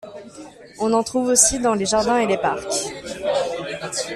[0.79, 2.87] On en trouve aussi dans les jardins et les parcs.